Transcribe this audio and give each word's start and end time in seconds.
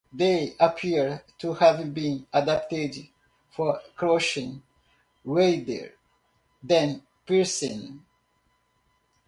They 0.11 0.55
appear 0.59 1.23
to 1.37 1.53
have 1.53 1.93
been 1.93 2.25
adapted 2.33 2.95
for 3.51 3.79
crushing, 3.95 4.63
rather 5.23 5.93
than 6.63 7.05
piercing. 7.23 8.03